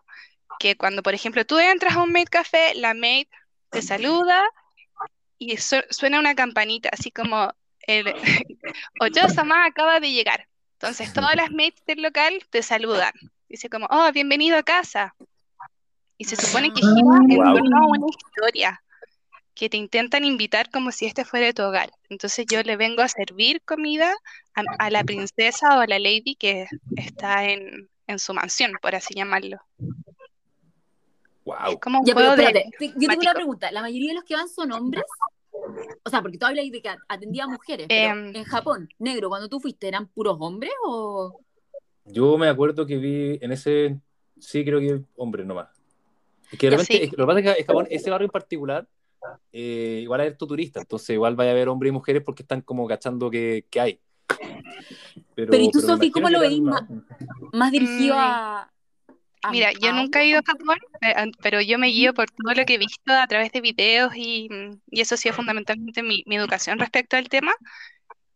que 0.58 0.74
cuando, 0.74 1.02
por 1.02 1.12
ejemplo, 1.12 1.44
tú 1.44 1.58
entras 1.58 1.94
a 1.96 2.02
un 2.02 2.10
maid 2.10 2.28
café, 2.30 2.74
la 2.74 2.94
maid 2.94 3.26
te 3.68 3.82
saluda 3.82 4.42
y 5.36 5.58
su- 5.58 5.84
suena 5.90 6.18
una 6.18 6.34
campanita, 6.34 6.88
así 6.90 7.10
como 7.10 7.52
el 7.86 8.06
Ocho-sama 8.98 9.66
acaba 9.66 10.00
de 10.00 10.10
llegar. 10.10 10.48
Entonces 10.80 11.12
todas 11.12 11.36
las 11.36 11.50
maids 11.50 11.84
del 11.86 12.00
local 12.02 12.42
te 12.50 12.62
saludan. 12.62 13.12
Dice 13.52 13.68
como, 13.68 13.86
oh, 13.90 14.10
bienvenido 14.14 14.56
a 14.56 14.62
casa. 14.62 15.14
Y 16.16 16.24
se 16.24 16.36
supone 16.36 16.72
que 16.72 16.80
gira 16.80 17.18
en 17.28 17.36
Wow. 17.36 17.54
torno 17.58 17.76
a 17.76 17.86
una 17.86 18.06
historia 18.08 18.82
que 19.54 19.68
te 19.68 19.76
intentan 19.76 20.24
invitar 20.24 20.70
como 20.70 20.90
si 20.90 21.04
este 21.04 21.26
fuera 21.26 21.52
tu 21.52 21.62
hogar. 21.62 21.92
Entonces 22.08 22.46
yo 22.48 22.62
le 22.62 22.76
vengo 22.78 23.02
a 23.02 23.08
servir 23.08 23.60
comida 23.66 24.14
a, 24.54 24.62
a 24.78 24.88
la 24.88 25.04
princesa 25.04 25.76
o 25.76 25.80
a 25.80 25.86
la 25.86 25.98
lady 25.98 26.34
que 26.34 26.66
está 26.96 27.44
en, 27.44 27.90
en 28.06 28.18
su 28.18 28.32
mansión, 28.32 28.72
por 28.80 28.94
así 28.94 29.12
llamarlo. 29.12 29.58
Es 29.78 29.84
Wow. 31.44 31.78
como 31.78 31.98
un 32.00 32.06
Ya, 32.06 32.14
pero 32.14 32.28
juego 32.30 32.42
espérate, 32.48 32.70
te- 32.78 32.94
yo 32.98 33.06
tengo 33.08 33.20
una 33.20 33.34
pregunta. 33.34 33.70
¿La 33.70 33.82
mayoría 33.82 34.12
de 34.12 34.14
los 34.14 34.24
que 34.24 34.34
van 34.34 34.48
son 34.48 34.72
hombres? 34.72 35.04
O 36.04 36.08
sea, 36.08 36.22
porque 36.22 36.38
tú 36.38 36.46
hablas 36.46 36.64
de 36.70 36.80
que 36.80 36.88
atendía 37.06 37.44
a 37.44 37.48
mujeres, 37.48 37.86
pero 37.86 38.14
Em. 38.14 38.34
en 38.34 38.44
Japón, 38.44 38.88
negro, 38.98 39.28
cuando 39.28 39.50
tú 39.50 39.60
fuiste, 39.60 39.88
¿eran 39.88 40.06
puros 40.06 40.38
hombres 40.40 40.72
o...? 40.86 41.38
Yo 42.04 42.36
me 42.38 42.48
acuerdo 42.48 42.86
que 42.86 42.96
vi 42.98 43.38
en 43.40 43.52
ese, 43.52 43.98
sí, 44.38 44.64
creo 44.64 44.80
que 44.80 45.02
hombre 45.16 45.44
nomás. 45.44 45.68
Es 46.50 46.58
que 46.58 46.68
repente, 46.70 46.92
sí. 46.98 47.04
es 47.04 47.10
que 47.10 47.16
lo 47.16 47.24
que 47.24 47.26
pasa 47.26 47.38
es 47.40 47.44
que 47.54 47.60
en 47.60 47.66
Japón, 47.66 47.86
ese 47.90 48.10
barrio 48.10 48.26
en 48.26 48.30
particular, 48.30 48.88
eh, 49.52 50.00
igual 50.02 50.20
hay 50.20 50.28
harto 50.28 50.46
turista, 50.46 50.80
entonces 50.80 51.10
igual 51.10 51.36
vaya 51.36 51.50
a 51.50 51.52
haber 51.54 51.68
hombres 51.68 51.90
y 51.90 51.92
mujeres 51.92 52.22
porque 52.24 52.42
están 52.42 52.60
como 52.60 52.86
cachando 52.86 53.30
que, 53.30 53.66
que 53.70 53.80
hay. 53.80 54.00
Pero, 55.34 55.50
Pero, 55.52 55.64
¿y 55.64 55.70
tú, 55.70 55.80
Sofi, 55.80 56.10
cómo 56.10 56.28
lo 56.28 56.40
veís 56.40 56.60
más- 56.60 56.82
Más 57.52 57.72
dirigido 57.72 58.14
Mm. 58.16 58.18
a... 58.18 58.70
a- 59.42 59.50
Mira, 59.50 59.72
yo 59.72 59.92
nunca 59.92 60.20
he 60.22 60.26
ido 60.26 60.40
a 60.40 60.42
Japón, 60.44 60.78
eh, 61.00 61.14
pero 61.42 61.60
yo 61.60 61.78
me 61.78 61.88
guío 61.88 62.14
por 62.14 62.30
todo 62.30 62.54
lo 62.54 62.64
que 62.64 62.74
he 62.74 62.78
visto 62.78 63.12
a 63.12 63.26
través 63.26 63.52
de 63.52 63.60
videos 63.60 64.12
y, 64.14 64.48
mm, 64.50 64.80
y 64.90 65.00
eso 65.00 65.14
ha 65.14 65.18
sido 65.18 65.34
fundamentalmente 65.34 66.02
mi, 66.02 66.22
mi 66.26 66.36
educación 66.36 66.78
respecto 66.78 67.16
al 67.16 67.28
tema, 67.28 67.52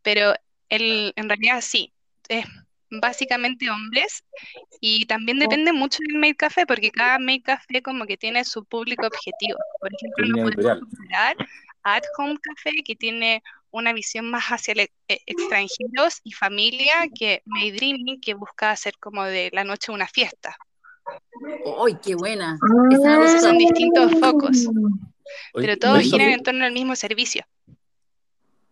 pero 0.03 0.35
el, 0.69 1.13
en 1.17 1.29
realidad 1.29 1.61
sí, 1.61 1.93
es 2.29 2.47
básicamente 2.91 3.69
hombres 3.71 4.25
y 4.81 5.07
también 5.07 5.39
depende 5.39 5.73
mucho 5.73 5.99
del 6.07 6.19
maid 6.19 6.37
café 6.37 6.67
porque 6.67 6.91
cada 6.91 7.19
maid 7.19 7.43
café 7.43 7.83
como 7.83 8.07
que 8.07 8.17
tiene 8.17 8.45
su 8.45 8.65
público 8.65 9.07
objetivo. 9.07 9.59
Por 9.81 9.91
ejemplo, 9.95 10.27
no 10.27 10.37
podemos 10.45 10.81
comparar 10.81 11.37
a 11.83 11.95
At 11.97 12.05
Home 12.19 12.37
Café 12.41 12.71
que 12.85 12.97
tiene 12.97 13.43
una 13.71 13.93
visión 13.93 14.31
más 14.31 14.45
hacia 14.47 14.73
el- 14.73 14.81
eh, 15.09 15.21
extranjeros 15.27 16.21
y 16.25 16.33
familia 16.33 17.09
que 17.15 17.43
Maid 17.45 17.77
Dreaming 17.77 18.21
que 18.21 18.35
busca 18.35 18.71
hacer 18.71 18.95
como 18.99 19.25
de 19.25 19.51
la 19.53 19.65
noche 19.65 19.93
una 19.93 20.07
fiesta. 20.07 20.57
¡Ay, 21.85 21.97
qué 22.03 22.15
buena! 22.15 22.59
Esos 22.91 23.19
gustó. 23.19 23.41
son 23.41 23.59
distintos 23.59 24.13
focos, 24.19 24.67
Oye, 24.67 25.67
pero 25.67 25.77
todos 25.77 26.03
giran 26.03 26.31
en 26.31 26.43
torno 26.43 26.65
al 26.65 26.73
mismo 26.73 26.97
servicio. 26.97 27.45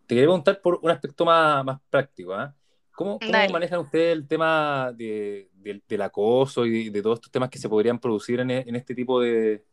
Te 0.07 0.15
quería 0.15 0.25
preguntar 0.25 0.61
por 0.61 0.81
un 0.83 0.91
aspecto 0.91 1.25
más, 1.25 1.65
más 1.65 1.81
práctico. 1.91 2.35
¿ah? 2.35 2.55
¿Cómo, 2.95 3.19
manejan 3.53 3.81
ustedes 3.81 4.13
el 4.13 4.29
tema 4.29 4.93
de, 4.95 5.49
del- 5.53 5.83
del 5.89 6.03
acoso 6.03 6.65
y 6.67 6.91
de 6.91 7.03
todos 7.03 7.19
estos 7.19 7.31
temas 7.33 7.51
que 7.51 7.59
se 7.59 7.69
podrían 7.69 7.99
producir 7.99 8.41
en, 8.41 8.51
en 8.51 8.77
este 8.77 8.95
tipo 8.95 9.21
de, 9.21 9.65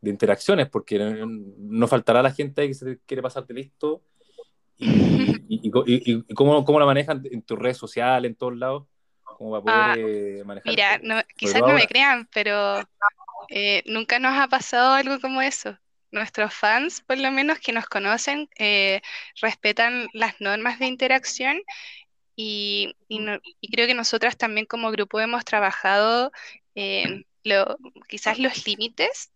de 0.00 0.10
interacciones? 0.10 0.68
Porque 0.68 0.98
no, 0.98 1.26
no 1.26 1.88
faltará 1.88 2.22
la 2.22 2.32
gente 2.32 2.62
ahí 2.62 2.68
que 2.68 2.74
se 2.74 2.98
quiere 3.06 3.22
pasarte 3.22 3.52
listo. 3.54 4.02
Y, 4.82 5.56
y- 5.56 5.68
y 5.68 5.70
co- 5.70 5.84
y- 5.86 6.24
y 6.26 6.34
cómo, 6.34 6.64
cómo 6.64 6.80
la 6.80 6.86
manejan 6.86 7.22
en 7.30 7.42
tus 7.42 7.58
redes 7.58 7.76
sociales, 7.76 8.30
en 8.30 8.34
todos 8.36 8.56
lados, 8.56 8.84
Ah, 9.66 9.94
poder 9.94 9.98
eh, 9.98 10.44
manejar 10.44 10.72
Mira, 10.72 10.94
esto? 10.94 11.06
no- 11.06 11.22
quizás 11.36 11.60
no 11.60 11.74
me 11.74 11.86
crean, 11.86 12.28
pero 12.32 12.82
eh, 13.50 13.82
nunca 13.86 14.18
nos 14.18 14.38
ha 14.38 14.48
pasado 14.48 14.94
algo 14.94 15.20
como 15.20 15.42
eso. 15.42 15.76
Nuestros 16.12 16.52
fans, 16.54 17.02
por 17.02 17.18
lo 17.18 17.30
menos 17.30 17.58
que 17.60 17.72
nos 17.72 17.86
conocen, 17.86 18.48
eh, 18.58 19.00
respetan 19.40 20.08
las 20.12 20.40
normas 20.40 20.78
de 20.78 20.86
interacción 20.86 21.62
y, 22.36 22.94
y 23.08 23.18
no- 23.18 23.38
y 23.60 23.70
creo 23.70 23.86
que 23.86 23.94
nosotras 23.94 24.36
también 24.36 24.66
como 24.66 24.90
grupo 24.90 25.20
hemos 25.20 25.44
trabajado 25.44 26.32
lo- 27.44 27.76
quizás 28.08 28.38
los 28.38 28.66
límites 28.66 29.32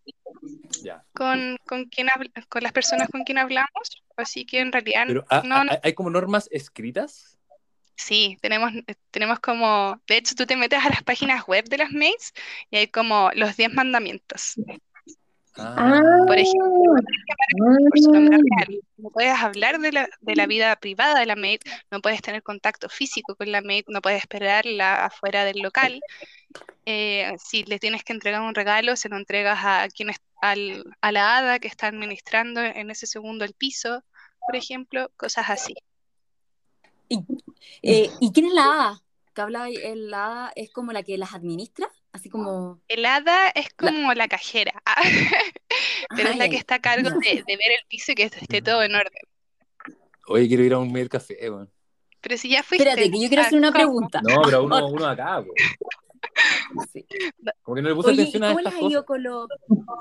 con, 1.13 1.59
con, 1.67 1.85
quien 1.87 2.09
con 2.49 2.63
las 2.63 2.73
personas 2.73 3.09
con 3.09 3.25
quien 3.25 3.39
hablamos, 3.39 4.03
así 4.17 4.45
que 4.45 4.61
en 4.61 4.73
realidad 4.73 5.05
Pero 5.07 5.25
¿ha- 5.31 5.43
no, 5.43 5.65
no- 5.65 5.73
ha- 5.73 5.81
¿hay 5.83 5.95
como 5.95 6.11
normas 6.11 6.49
escritas? 6.51 7.39
Sí, 7.97 8.37
tenemos, 8.43 8.73
tenemos 9.13 9.39
como, 9.39 10.01
de 10.09 10.17
hecho 10.17 10.35
tú 10.35 10.47
te 10.47 10.57
metes 10.57 10.85
a 10.85 10.89
las 10.89 11.03
páginas 11.05 11.47
web 11.47 11.65
de 11.69 11.79
las 11.79 11.93
maids 11.93 12.33
y 12.71 12.77
hay 12.79 12.89
como 12.89 13.31
los 13.35 13.57
10 13.57 13.73
mandamientos. 13.73 14.55
Ah, 15.57 16.03
Por 16.27 16.39
ejemplo, 16.39 16.69
por 17.91 17.99
su 17.99 18.11
nombre 18.13 18.39
real. 18.57 18.81
No 18.97 19.11
puedes 19.11 19.39
hablar 19.39 19.79
de 19.79 19.93
la, 19.93 20.09
de 20.21 20.37
la 20.37 20.47
vida 20.47 20.75
privada 20.77 21.21
de 21.21 21.27
la 21.27 21.37
maid, 21.37 21.61
no 21.91 22.01
puedes 22.01 22.23
tener 22.23 22.43
contacto 22.43 22.89
físico 22.89 23.37
con 23.37 23.53
la 23.53 23.61
maid, 23.61 23.85
no 23.89 24.01
puedes 24.01 24.21
esperarla 24.21 25.05
afuera 25.07 25.45
del 25.45 25.59
local. 25.59 26.01
Eh, 26.87 27.33
si 27.43 27.63
le 27.65 27.79
tienes 27.79 28.03
que 28.05 28.13
entregar 28.13 28.41
un 28.43 28.55
regalo, 28.55 28.97
se 28.97 29.09
lo 29.09 29.17
entregas 29.17 29.59
a 29.63 29.87
quien 29.89 30.11
es- 30.11 30.21
al- 30.43 30.85
a 31.01 31.13
la 31.13 31.39
hada 31.39 31.59
que 31.59 31.69
está 31.69 31.87
administrando 31.87 32.61
en 32.61 32.91
ese 32.91 33.07
segundo 33.07 33.45
el 33.45 33.55
piso, 33.55 34.03
por 34.47 34.57
ejemplo, 34.57 35.11
cosas 35.17 35.49
así. 35.51 35.75
Eh, 37.83 38.11
¿y 38.21 38.33
quién 38.33 38.47
es 38.47 38.53
la 38.55 38.65
hada? 38.65 39.03
Que 39.35 39.41
habla 39.41 39.69
el 39.69 40.11
la 40.11 40.27
hada 40.27 40.53
es 40.57 40.71
como 40.71 40.93
la 40.93 41.03
que 41.03 41.17
las 41.19 41.33
administra, 41.35 41.89
así 42.15 42.31
como 42.31 42.81
El 42.89 43.05
hada 43.05 43.49
es 43.49 43.69
como 43.75 44.15
la, 44.15 44.29
cajera, 44.29 44.73
pero 46.17 46.31
es 46.31 46.37
la 46.39 46.49
que 46.49 46.57
está 46.57 46.77
a 46.77 46.81
cargo 46.81 47.11
de, 47.21 47.45
de 47.47 47.57
ver 47.57 47.71
el 47.79 47.87
piso 47.89 48.13
y 48.13 48.15
que 48.15 48.23
esté 48.25 48.63
todo 48.63 48.83
en 48.83 48.95
orden. 48.95 49.23
Oye, 50.29 50.49
quiero 50.49 50.65
ir 50.65 50.73
a 50.73 50.79
un 50.79 50.91
medio 50.91 51.09
café, 51.11 51.37
weón. 51.51 51.71
Pero 52.23 52.39
si 52.39 52.49
ya 52.49 52.63
fuiste. 52.63 52.89
Espérate, 52.89 53.11
que 53.11 53.21
yo 53.21 53.29
quiero 53.29 53.43
hacer 53.43 53.59
una 53.59 53.69
¿cómo? 53.71 53.79
pregunta. 53.85 54.23
No, 54.23 54.41
pero 54.43 54.65
uno, 54.65 54.87
uno 54.89 55.07
acá, 55.07 55.41
weón. 55.41 55.53
Sí. 56.93 57.07
Como 57.63 57.77
que 57.77 57.83
no 57.83 57.91
le 57.91 57.95
puse 57.95 58.09
Oye, 58.09 58.17
¿y 58.17 58.21
atención 58.23 58.45
a 58.45 58.49
cómo 58.49 58.61
les 58.61 58.67
estas 58.73 58.83
ha 58.83 58.91
ido 58.91 59.05
con, 59.05 59.23
los 59.23 59.47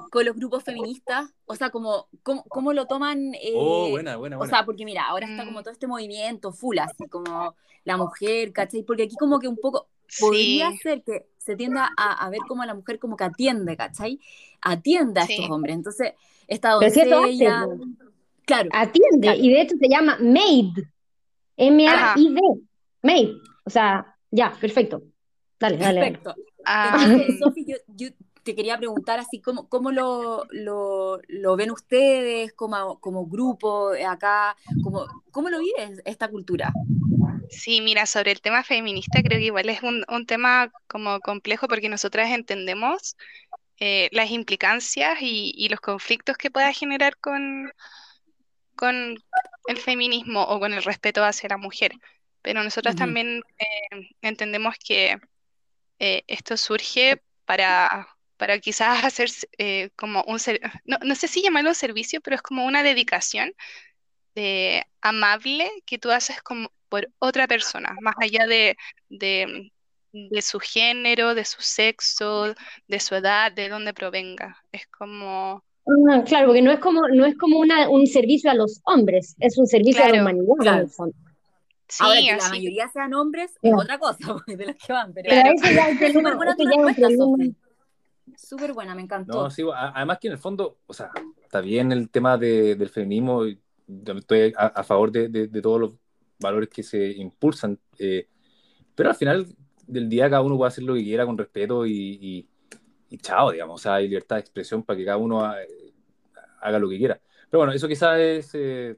con 0.09 0.25
los 0.25 0.35
grupos 0.35 0.63
feministas? 0.63 1.29
O 1.45 1.53
sea, 1.55 1.69
como, 1.69 2.07
¿cómo, 2.23 2.43
cómo 2.45 2.73
lo 2.73 2.87
toman? 2.87 3.35
eh, 3.35 3.51
Oh, 3.55 3.89
buena, 3.89 4.15
buena, 4.15 4.37
O 4.37 4.39
buena. 4.39 4.55
sea, 4.55 4.65
porque 4.65 4.85
mira, 4.85 5.03
ahora 5.03 5.27
está 5.27 5.43
Mm. 5.43 5.47
como 5.47 5.61
todo 5.61 5.71
este 5.73 5.85
movimiento 5.85 6.51
full, 6.53 6.79
así 6.79 7.07
como 7.09 7.55
la 7.83 7.97
mujer, 7.97 8.51
¿cachai? 8.53 8.83
Porque 8.83 9.03
aquí 9.03 9.15
como 9.17 9.39
que 9.39 9.47
un 9.49 9.57
poco 9.57 9.89
Sí. 10.15 10.21
podría 10.23 10.71
ser 10.81 11.03
que 11.03 11.27
se 11.37 11.55
tienda 11.55 11.89
a, 11.97 12.25
a 12.25 12.29
ver 12.29 12.39
como 12.47 12.61
a 12.63 12.65
la 12.65 12.73
mujer 12.73 12.99
como 12.99 13.17
que 13.17 13.23
atiende, 13.25 13.75
¿cachai? 13.75 14.19
Atiende 14.61 15.19
a 15.19 15.25
Sí. 15.25 15.33
estos 15.33 15.49
hombres. 15.49 15.75
Entonces, 15.75 16.13
esta 16.47 16.77
Pero 16.79 16.93
si 16.93 16.99
eso 17.01 17.17
hace, 17.17 17.27
doncella, 17.27 17.67
claro, 18.45 18.69
Atiende, 18.73 19.27
Claro. 19.27 19.39
y 19.41 19.49
de 19.49 19.61
hecho 19.61 19.75
se 19.79 19.89
llama 19.89 20.17
MAID. 20.19 20.77
M-A-I-D. 21.57 22.39
MAID. 23.01 23.29
O 23.65 23.69
sea, 23.69 24.15
ya, 24.31 24.53
perfecto. 24.59 25.03
Dale, 25.59 25.77
dale. 25.77 25.99
perfecto. 26.01 26.35
Ah, 26.65 26.97
Entonces, 27.05 27.39
Sofi, 27.39 27.65
yo, 27.65 27.75
yo 27.87 28.09
te 28.43 28.55
quería 28.55 28.77
preguntar 28.77 29.19
así, 29.19 29.39
¿cómo, 29.41 29.69
cómo 29.69 29.91
lo, 29.91 30.45
lo, 30.51 31.19
lo 31.27 31.55
ven 31.55 31.71
ustedes 31.71 32.53
como, 32.53 32.99
como 32.99 33.25
grupo 33.25 33.91
acá? 34.07 34.55
¿Cómo, 34.83 35.05
¿Cómo 35.31 35.49
lo 35.49 35.59
viven 35.59 36.01
esta 36.05 36.27
cultura? 36.29 36.73
Sí, 37.49 37.81
mira, 37.81 38.05
sobre 38.05 38.31
el 38.31 38.41
tema 38.41 38.63
feminista 38.63 39.21
creo 39.21 39.39
que 39.39 39.45
igual 39.45 39.69
es 39.69 39.83
un, 39.83 40.03
un 40.07 40.25
tema 40.25 40.71
como 40.87 41.19
complejo 41.19 41.67
porque 41.67 41.89
nosotras 41.89 42.31
entendemos 42.31 43.15
eh, 43.79 44.09
las 44.11 44.31
implicancias 44.31 45.21
y, 45.21 45.53
y 45.55 45.69
los 45.69 45.79
conflictos 45.79 46.37
que 46.37 46.51
pueda 46.51 46.71
generar 46.73 47.17
con, 47.17 47.71
con 48.75 49.17
el 49.67 49.77
feminismo 49.77 50.43
o 50.43 50.59
con 50.59 50.73
el 50.73 50.83
respeto 50.83 51.23
hacia 51.23 51.49
la 51.49 51.57
mujer. 51.57 51.93
Pero 52.41 52.63
nosotras 52.63 52.95
también 52.95 53.41
eh, 53.57 54.09
entendemos 54.21 54.75
que 54.77 55.17
eh, 55.99 56.23
esto 56.27 56.57
surge 56.57 57.21
para, 57.45 58.07
para 58.37 58.59
quizás 58.59 59.03
hacer 59.05 59.29
como 59.95 60.23
un, 60.23 60.39
no, 60.85 60.97
no 61.03 61.15
sé 61.15 61.27
si 61.27 61.41
llamarlo 61.41 61.73
servicio, 61.73 62.19
pero 62.21 62.35
es 62.35 62.41
como 62.41 62.65
una 62.65 62.83
dedicación 62.83 63.53
de 64.35 64.85
amable 65.01 65.69
que 65.85 65.99
tú 65.99 66.11
haces 66.11 66.41
como 66.41 66.71
por 66.93 67.09
otra 67.17 67.47
persona, 67.47 67.95
más 68.01 68.13
allá 68.21 68.45
de, 68.45 68.77
de, 69.09 69.71
de 70.11 70.41
su 70.43 70.59
género, 70.59 71.33
de 71.33 71.43
su 71.43 71.59
sexo, 71.59 72.53
de 72.87 72.99
su 72.99 73.15
edad, 73.15 73.51
de 73.51 73.67
dónde 73.67 73.95
provenga. 73.95 74.55
Es 74.71 74.85
como, 74.95 75.63
Ah, 76.11 76.23
claro, 76.23 76.45
porque 76.49 76.61
no 76.61 76.71
es 76.71 76.79
como, 76.79 77.07
no 77.07 77.25
es 77.25 77.35
como 77.35 77.57
una, 77.57 77.89
un 77.89 78.05
servicio 78.05 78.51
a 78.51 78.53
los 78.53 78.79
hombres, 78.85 79.35
es 79.39 79.57
un 79.57 79.65
servicio 79.65 80.03
a 80.03 80.09
la 80.09 80.13
Claro, 80.13 80.23
humanidad 80.23 80.55
en 80.59 80.61
claro. 80.61 80.81
el 80.83 80.89
fondo. 80.91 81.15
sí, 81.87 82.03
Ahora 82.03 82.19
que 82.19 82.35
la 82.37 82.49
mayoría 82.49 82.87
sean 82.89 83.13
hombres 83.15 83.57
es 83.63 83.73
otra 83.73 83.97
cosa, 83.97 84.19
porque 84.33 84.55
de 84.55 84.67
los 84.67 84.75
que 84.75 84.93
van, 84.93 85.13
pero 85.13 85.29
Pero 85.29 85.41
Claro. 85.41 85.55
eso 85.55 85.65
ya 85.75 85.89
es 86.07 86.13
súper 86.13 86.35
buena 86.35 86.55
tu 86.55 86.61
eso 86.61 86.71
ya 86.71 86.77
respuesta. 86.85 87.43
Súper 88.37 88.73
buena, 88.73 88.93
me 88.93 89.01
encantó. 89.01 89.33
No, 89.33 89.49
sí, 89.49 89.63
además 89.75 90.19
que 90.21 90.27
en 90.27 90.33
el 90.33 90.39
fondo, 90.39 90.77
o 90.85 90.93
sea, 90.93 91.09
está 91.43 91.59
bien 91.59 91.91
el 91.91 92.09
tema 92.11 92.37
de- 92.37 92.75
del 92.75 92.89
feminismo, 92.89 93.45
y 93.47 93.59
yo 93.87 94.13
estoy 94.13 94.53
a, 94.55 94.67
a 94.67 94.83
favor 94.83 95.11
de, 95.11 95.27
de- 95.27 95.47
de 95.47 95.61
todos 95.61 95.79
los 95.81 96.02
valores 96.43 96.69
que 96.69 96.83
se 96.83 97.07
impulsan, 97.13 97.79
eh, 97.97 98.27
pero 98.93 99.09
al 99.09 99.15
final 99.15 99.47
del 99.87 100.07
día 100.09 100.29
cada 100.29 100.41
uno 100.43 100.57
puede 100.57 100.67
hacer 100.69 100.83
lo 100.83 100.93
que 100.93 101.03
quiera 101.03 101.25
con 101.25 101.37
respeto 101.37 101.85
y, 101.85 102.19
y- 102.21 102.47
y 103.09 103.17
chao, 103.17 103.51
digamos, 103.51 103.79
o 103.79 103.83
sea, 103.83 103.95
hay 103.95 104.07
libertad 104.07 104.35
de 104.37 104.41
expresión 104.41 104.83
para 104.83 104.97
que 104.97 105.05
cada 105.05 105.17
uno 105.17 105.43
ha- 105.43 105.55
haga 106.61 106.79
lo 106.79 106.89
que 106.89 106.97
quiera. 106.97 107.19
Pero 107.49 107.59
bueno, 107.59 107.73
eso 107.73 107.87
quizás 107.87 108.19
es 108.19 108.49
eh, 108.53 108.95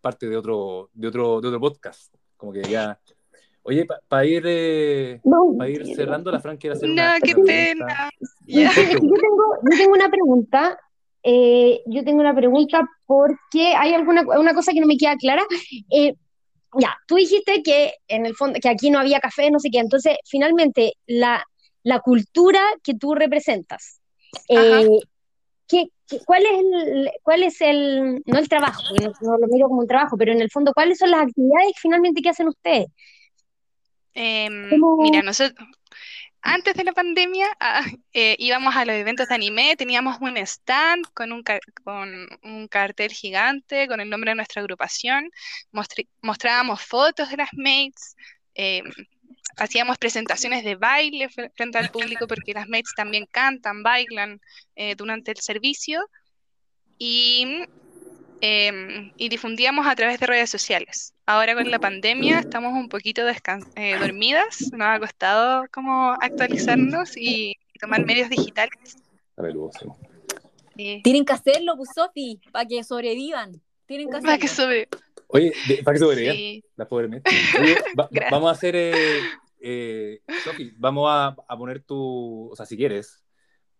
parte 0.00 0.28
de 0.28 0.36
otro, 0.36 0.90
de, 0.94 1.08
otro, 1.08 1.40
de 1.40 1.48
otro 1.48 1.60
podcast, 1.60 2.14
como 2.36 2.52
que 2.52 2.62
ya... 2.62 2.98
Oye, 3.68 3.84
para 4.08 4.24
ir, 4.24 4.44
eh, 4.46 5.20
No, 5.24 5.52
pa' 5.58 5.68
ir 5.68 5.84
cerrando, 5.96 6.30
la 6.30 6.38
Fran 6.38 6.56
quiere 6.56 6.76
hacer 6.76 6.88
no, 6.88 6.92
una 6.94 7.18
qué 7.20 7.34
pena. 7.34 8.10
yo, 8.46 8.60
Ya. 8.62 8.70
yo 8.76 9.00
tengo, 9.00 9.44
yo 9.68 9.76
tengo 9.76 9.92
una 9.92 10.08
pregunta. 10.08 10.78
eh, 11.24 11.82
yo 11.86 12.04
tengo 12.04 12.20
una 12.20 12.32
pregunta 12.36 12.88
porque 13.06 13.74
hay 13.76 13.92
alguna 13.92 14.22
una 14.38 14.54
cosa 14.54 14.70
que 14.72 14.80
no 14.80 14.86
me 14.86 14.96
queda 14.96 15.16
clara. 15.16 15.42
Eh, 15.90 16.14
ya, 16.78 16.96
tú 17.06 17.16
dijiste 17.16 17.62
que 17.62 17.94
en 18.08 18.26
el 18.26 18.34
fondo, 18.34 18.58
que 18.60 18.68
aquí 18.68 18.90
no 18.90 18.98
había 18.98 19.20
café, 19.20 19.50
no 19.50 19.58
sé 19.58 19.70
qué. 19.70 19.78
Entonces, 19.78 20.16
finalmente, 20.24 20.92
la, 21.06 21.42
la 21.82 22.00
cultura 22.00 22.60
que 22.82 22.94
tú 22.94 23.14
representas, 23.14 24.00
eh, 24.48 24.86
¿qué- 25.68 25.86
qué- 26.08 26.20
cuál 26.24 26.42
es 26.44 26.52
el, 26.60 27.10
cuál 27.22 27.42
es 27.42 27.60
el, 27.60 28.22
no 28.26 28.38
el 28.38 28.48
trabajo, 28.48 28.82
no, 29.00 29.12
no 29.20 29.38
lo 29.38 29.46
miro 29.48 29.68
como 29.68 29.80
un 29.80 29.86
trabajo, 29.86 30.16
pero 30.16 30.32
en 30.32 30.40
el 30.40 30.50
fondo, 30.50 30.72
¿cuáles 30.74 30.98
son 30.98 31.10
las 31.10 31.22
actividades 31.22 31.72
finalmente 31.80 32.20
que 32.22 32.28
hacen 32.30 32.48
ustedes? 32.48 32.86
¿Cómo- 34.70 34.96
mira, 35.02 35.22
nosotros, 35.22 35.66
antes 36.54 36.74
de 36.74 36.84
la 36.84 36.92
pandemia, 36.92 37.46
ah, 37.60 37.84
eh, 38.12 38.36
íbamos 38.38 38.74
a 38.76 38.84
los 38.84 38.94
eventos 38.94 39.28
de 39.28 39.34
anime, 39.34 39.76
teníamos 39.76 40.16
un 40.20 40.36
stand 40.36 41.04
con 41.12 41.32
un, 41.32 41.42
con 41.84 42.28
un 42.42 42.68
cartel 42.68 43.12
gigante 43.12 43.86
con 43.88 44.00
el 44.00 44.08
nombre 44.08 44.30
de 44.30 44.36
nuestra 44.36 44.62
agrupación, 44.62 45.30
mostrábamos 46.22 46.82
fotos 46.82 47.30
de 47.30 47.36
las 47.36 47.50
mates, 47.52 48.16
em, 48.54 48.84
hacíamos 49.56 49.98
presentaciones 49.98 50.64
de 50.64 50.76
baile 50.76 51.28
fre- 51.28 51.50
frente 51.54 51.78
al 51.78 51.90
público 51.90 52.26
porque 52.26 52.52
las 52.54 52.68
mates 52.68 52.92
también 52.96 53.26
cantan, 53.30 53.82
bailan 53.82 54.40
eh, 54.74 54.94
durante 54.94 55.32
el 55.32 55.38
servicio. 55.38 56.08
Y, 56.98 57.64
em, 58.40 59.12
y 59.16 59.28
difundíamos 59.28 59.86
a 59.86 59.94
través 59.94 60.20
de 60.20 60.26
redes 60.26 60.50
sociales. 60.50 61.14
Ahora 61.26 61.54
con 61.54 61.70
la 61.70 61.78
pandemia 61.78 62.38
estamos 62.40 62.72
un 62.72 62.88
poquito 62.88 63.22
eh, 63.76 63.96
dormidas, 63.98 64.70
nos 64.72 64.86
ha 64.86 64.98
costado 65.00 65.64
como 65.72 66.12
actualizarnos 66.20 67.16
y 67.16 67.54
tomar 67.80 68.04
medios 68.04 68.28
digitales. 68.30 68.96
Sí. 70.76 71.00
Tienen 71.02 71.24
que 71.24 71.32
hacerlo, 71.32 71.76
pues, 71.76 71.90
Sofi, 71.94 72.40
para 72.52 72.66
que 72.66 72.84
sobrevivan. 72.84 73.60
Tienen 73.86 74.08
que 74.10 74.18
para 74.20 74.38
que 74.38 74.46
hacerlo. 74.46 74.72
sobre... 74.74 74.88
Oye, 75.28 75.52
para 75.82 75.94
que 75.94 75.98
sobrevivan. 75.98 76.36
Sí. 76.36 76.64
La 76.76 76.86
pobre. 76.88 77.06
Oye, 77.60 77.76
va- 77.98 78.08
vamos 78.30 78.48
a 78.48 78.52
hacer, 78.52 78.76
eh, 78.76 79.20
eh, 79.60 80.20
Sofi, 80.44 80.72
vamos 80.76 81.06
a, 81.10 81.34
a 81.48 81.56
poner 81.58 81.82
tu, 81.82 82.50
o 82.52 82.56
sea, 82.56 82.66
si 82.66 82.76
quieres, 82.76 83.24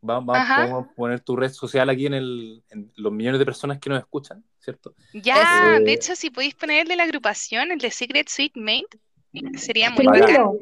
va- 0.09 0.21
va- 0.21 0.41
Ajá. 0.43 0.67
vamos 0.67 0.87
a 0.87 0.95
poner 0.95 1.21
tu 1.21 1.37
red 1.37 1.51
social 1.51 1.89
aquí 1.91 2.07
en, 2.07 2.15
el, 2.15 2.63
en 2.71 2.91
los 2.97 3.13
millones 3.13 3.39
de 3.39 3.45
personas 3.45 3.79
que 3.79 3.91
nos 3.91 3.99
escuchan, 4.01 4.45
¿cierto? 4.59 4.95
Ya, 5.13 5.75
Eso. 5.75 5.85
de 5.85 5.93
hecho, 5.93 6.15
si 6.17 6.31
podéis 6.31 6.55
poner 6.55 6.83
el 6.83 6.89
de 6.89 6.97
la 6.97 7.05
agrupación, 7.05 7.71
el 7.73 7.79
de 7.79 7.91
Secret 7.91 8.29
Sweet 8.29 8.53
Mate, 8.57 8.99
sería 9.59 9.91
muy 9.91 10.07
bacán. 10.07 10.27
dilo, 10.27 10.59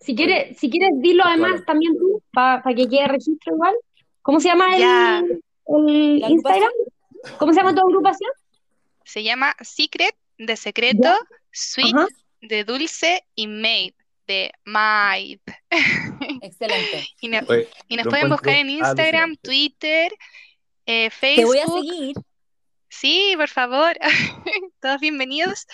si 0.00 0.14
quieres, 0.14 0.58
si 0.58 0.68
quieres, 0.70 0.90
dilo 0.96 1.24
además 1.24 1.50
Claro. 1.52 1.64
también 1.66 1.96
tú, 1.98 2.22
para 2.32 2.62
que 2.74 2.88
quede 2.88 3.08
registro 3.08 3.54
igual. 3.54 3.74
¿Cómo 4.22 4.40
se 4.40 4.48
llama 4.48 4.74
el, 4.74 4.80
Ya. 4.80 5.22
el 5.66 6.18
¿La 6.20 6.28
Instagram? 6.30 6.70
¿Cómo 7.38 7.52
se 7.52 7.58
llama 7.60 7.74
tu 7.74 7.80
agrupación? 7.80 8.30
Se 9.04 9.22
llama 9.22 9.54
Secret 9.60 10.14
de 10.36 10.56
secreto, 10.56 11.08
Sweet 11.50 11.96
Ajá. 11.96 12.06
de 12.42 12.64
dulce 12.64 13.24
y 13.34 13.46
Made 13.48 13.94
de 14.28 14.52
Maid. 14.64 15.40
Excelente. 16.42 17.06
Y, 17.20 17.28
no- 17.28 17.40
Oye, 17.48 17.68
y 17.88 17.96
nos 17.96 18.06
pueden 18.06 18.28
buscar 18.28 18.54
en 18.54 18.70
Instagram, 18.70 19.30
alucinante. 19.30 19.40
Twitter, 19.42 20.12
eh, 20.86 21.10
Te 21.20 21.44
voy 21.44 21.58
a 21.58 21.62
Facebook. 21.62 21.80
seguir. 21.88 22.16
Sí, 22.88 23.34
por 23.36 23.48
favor. 23.48 23.92
Todos 24.80 25.00
bienvenidos. 25.00 25.66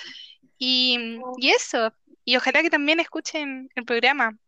Y, 0.56 1.18
y 1.38 1.50
eso. 1.50 1.92
Y 2.24 2.36
ojalá 2.36 2.62
que 2.62 2.70
también 2.70 3.00
escuchen 3.00 3.68
el 3.74 3.84
programa. 3.84 4.38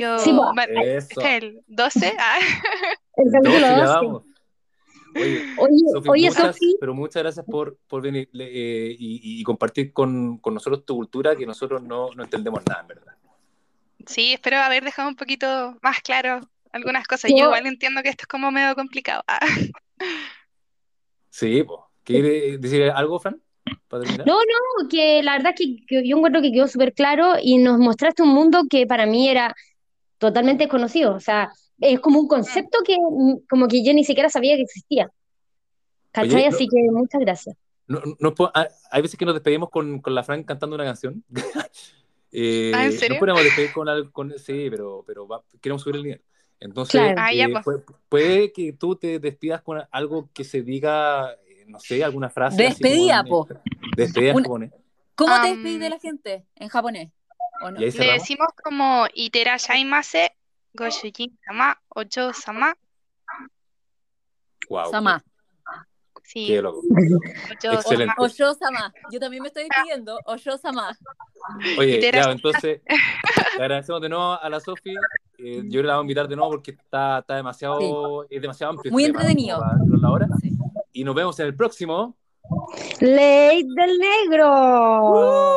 Yo. 0.00 0.18
Sí, 0.18 0.30
Eso. 0.30 0.52
¿este 0.98 1.36
es 1.36 1.42
el 1.42 1.62
12? 1.66 2.14
Ah, 2.18 2.38
El 3.16 3.32
capítulo 3.32 3.56
sí, 3.58 3.62
ya 3.62 3.86
12. 4.00 4.24
Oye, 5.20 5.40
Oye, 5.56 5.82
Sofi, 5.92 6.08
oye, 6.10 6.28
muchas, 6.28 6.56
Sofi, 6.56 6.76
pero 6.80 6.94
muchas 6.94 7.22
gracias 7.22 7.46
por, 7.46 7.76
por 7.88 8.02
venir 8.02 8.28
eh, 8.38 8.94
y, 8.98 9.40
y 9.40 9.42
compartir 9.42 9.92
con, 9.92 10.38
con 10.38 10.54
nosotros 10.54 10.84
tu 10.84 10.94
cultura, 10.96 11.34
que 11.36 11.46
nosotros 11.46 11.82
no, 11.82 12.10
no 12.14 12.22
entendemos 12.24 12.62
nada, 12.68 12.80
en 12.82 12.86
verdad. 12.88 13.14
sí, 14.06 14.32
espero 14.34 14.58
haber 14.58 14.84
dejado 14.84 15.08
un 15.08 15.16
poquito 15.16 15.76
más 15.82 16.00
claro 16.00 16.40
algunas 16.72 17.06
cosas. 17.06 17.30
Yo- 17.30 17.38
Yo 17.38 17.44
igual 17.44 17.66
entiendo 17.66 18.02
que 18.02 18.10
esto 18.10 18.22
es 18.24 18.28
como 18.28 18.50
medio 18.50 18.74
complicado. 18.74 19.22
Ah, 19.26 19.40
Sí, 21.30 21.62
pues. 21.62 21.80
¿Quiere 22.02 22.58
decir 22.58 22.84
algo, 22.90 23.18
Fran? 23.18 23.40
No, 23.90 24.34
no, 24.36 24.88
que 24.88 25.22
la 25.22 25.32
verdad 25.32 25.52
es 25.54 25.58
que, 25.58 25.84
que 25.86 26.08
yo 26.08 26.16
encuentro 26.16 26.40
que 26.40 26.52
quedó 26.52 26.68
súper 26.68 26.92
claro 26.94 27.34
y 27.42 27.58
nos 27.58 27.78
mostraste 27.78 28.22
un 28.22 28.28
mundo 28.30 28.62
que 28.70 28.86
para 28.86 29.06
mí 29.06 29.28
era 29.28 29.54
totalmente 30.18 30.64
desconocido. 30.64 31.14
O 31.14 31.20
sea, 31.20 31.50
es 31.80 32.00
como 32.00 32.20
un 32.20 32.28
concepto 32.28 32.78
que 32.84 32.96
mm, 32.98 33.46
como 33.48 33.68
que 33.68 33.84
yo 33.84 33.92
ni 33.92 34.04
siquiera 34.04 34.28
sabía 34.30 34.56
que 34.56 34.62
existía. 34.62 35.10
¿Cachai? 36.12 36.34
Oye, 36.34 36.48
no- 36.50 36.54
Así 36.56 36.68
que 36.68 36.82
muchas 36.90 37.20
gracias. 37.20 37.56
No, 37.88 38.00
no 38.18 38.34
ah, 38.54 38.66
hay 38.90 39.02
veces 39.02 39.16
que 39.18 39.24
nos 39.24 39.34
despedimos 39.34 39.70
con, 39.70 40.00
con 40.00 40.14
la 40.14 40.22
Fran 40.24 40.42
cantando 40.44 40.74
una 40.76 40.84
canción. 40.84 41.24
Eh, 42.38 42.72
Ah, 42.74 42.84
¿en 42.84 42.90
no 42.92 42.98
serio? 42.98 43.18
podemos 43.18 43.42
despedir 43.42 43.72
con 43.72 43.88
algo, 43.88 44.10
con, 44.12 44.36
sí, 44.38 44.66
pero, 44.68 45.04
pero 45.06 45.26
va- 45.26 45.42
queremos 45.60 45.80
subir 45.80 45.96
el 45.96 46.02
nivel. 46.02 46.22
Entonces, 46.60 47.00
Claro. 47.00 47.14
Ah, 47.18 47.32
ya, 47.32 47.44
eh, 47.44 47.48
pues. 47.50 47.64
puede, 47.64 47.82
puede 48.10 48.52
que 48.52 48.72
tú 48.74 48.96
te 48.96 49.18
despidas 49.20 49.62
con 49.62 49.80
algo 49.90 50.28
que 50.34 50.44
se 50.44 50.60
diga, 50.60 51.32
eh, 51.48 51.64
no 51.66 51.78
sé, 51.80 52.02
alguna 52.04 52.28
frase. 52.28 52.62
Despedida, 52.62 53.24
po. 53.24 53.46
Despedida 53.96 54.30
en 54.30 54.36
Una- 54.36 54.44
japonés. 54.44 54.72
¿Cómo 55.14 55.32
te 55.40 55.48
Am, 55.48 55.54
despedís 55.54 55.80
de 55.80 55.88
la 55.88 55.98
gente 55.98 56.44
en 56.56 56.68
japonés? 56.68 57.10
¿O 57.62 57.70
no? 57.70 57.78
Le 57.80 57.86
decimos 57.90 58.48
como 58.62 59.06
itera 59.14 59.56
shaimase, 59.56 60.32
goshujin 60.76 61.36
sama, 61.46 61.76
ocho 61.88 62.32
sama. 62.32 62.74
Wow, 64.68 64.90
Sama. 64.90 65.22
Sí, 66.24 66.46
qué 66.48 66.60
loco. 66.60 66.80
ocho 67.52 67.72
Excelente. 67.72 68.14
sama. 68.14 68.14
Oyo-sama. 68.18 68.92
Yo 69.12 69.20
también 69.20 69.42
me 69.42 69.48
estoy 69.48 69.62
despidiendo. 69.68 70.18
Oyo-sama. 70.24 70.96
Oye, 71.78 71.94
Literal. 72.00 72.24
ya, 72.24 72.32
entonces, 72.32 72.80
le 73.56 73.62
agradecemos 73.62 74.02
de 74.02 74.08
nuevo 74.08 74.32
a 74.32 74.48
la 74.50 74.58
Sofi. 74.58 74.96
Eh, 75.38 75.62
yo 75.66 75.82
la 75.84 75.94
voy 75.94 76.00
a 76.00 76.02
invitar 76.02 76.26
de 76.26 76.34
nuevo 76.34 76.50
porque 76.50 76.72
está, 76.72 77.18
está 77.20 77.36
demasiado, 77.36 78.26
es 78.28 78.42
demasiado 78.42 78.72
amplio. 78.72 78.90
Muy 78.90 79.04
este 79.04 79.12
tema, 79.12 79.22
entretenido. 79.22 79.58
para 79.60 79.76
hacerlo 79.76 80.08
ahora. 80.08 80.28
Sí. 80.42 80.50
Y 80.94 81.04
nos 81.04 81.14
vemos 81.14 81.38
en 81.38 81.46
el 81.46 81.54
próximo. 81.54 82.16
Ley 83.00 83.62
del 83.62 83.98
negro. 83.98 85.56